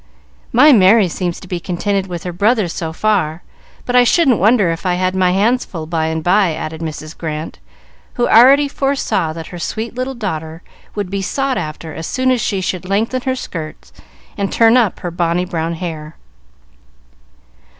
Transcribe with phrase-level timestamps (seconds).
[0.51, 3.43] "My Merry seems to be contented with her brothers so far,
[3.85, 7.15] but I shouldn't wonder if I had my hands full by and by," added Mrs.
[7.15, 7.59] Grant,
[8.15, 10.63] who already foresaw that her sweet little daughter
[10.95, 13.93] would be sought after as soon as she should lengthen her skirts
[14.39, 16.15] and turn up her bonny brown hair.